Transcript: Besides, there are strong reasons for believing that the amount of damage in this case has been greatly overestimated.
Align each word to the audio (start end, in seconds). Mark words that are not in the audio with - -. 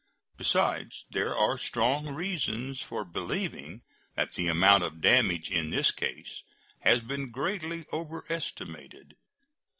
Besides, 0.35 1.05
there 1.11 1.37
are 1.37 1.59
strong 1.59 2.07
reasons 2.15 2.81
for 2.81 3.05
believing 3.05 3.83
that 4.15 4.33
the 4.33 4.47
amount 4.47 4.83
of 4.83 4.99
damage 4.99 5.51
in 5.51 5.69
this 5.69 5.91
case 5.91 6.41
has 6.79 7.01
been 7.01 7.29
greatly 7.29 7.85
overestimated. 7.93 9.13